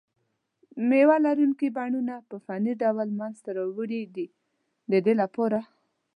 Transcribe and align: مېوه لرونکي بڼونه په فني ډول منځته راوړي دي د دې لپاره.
مېوه 0.89 1.17
لرونکي 1.25 1.67
بڼونه 1.77 2.15
په 2.29 2.35
فني 2.45 2.73
ډول 2.81 3.09
منځته 3.19 3.49
راوړي 3.57 4.01
دي 4.15 4.27
د 4.91 4.93
دې 5.05 5.13
لپاره. 5.21 5.59